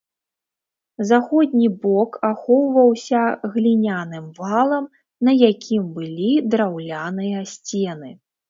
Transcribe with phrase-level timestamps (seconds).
[1.09, 3.21] Заходні бок ахоўваўся
[3.53, 4.85] гліняным валам,
[5.29, 8.09] на якім былі драўляныя сцены.